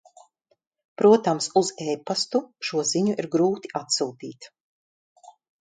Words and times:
Protams, 1.01 1.49
uz 1.61 1.69
e-pastu 1.85 2.43
šo 2.71 2.83
ziņu 2.95 3.15
ir 3.25 3.31
grūti 3.37 3.73
atsūtīt... 3.85 4.53